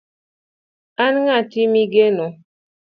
[1.05, 2.25] an ng'ati migeno